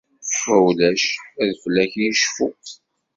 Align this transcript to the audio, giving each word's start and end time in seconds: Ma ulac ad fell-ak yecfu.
Ma 0.43 0.55
ulac 0.67 1.03
ad 1.41 1.51
fell-ak 1.61 1.91
yecfu. 2.01 2.47